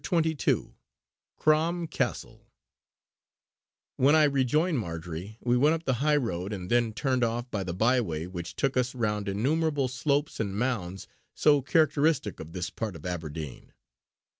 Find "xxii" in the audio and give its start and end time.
0.31-0.73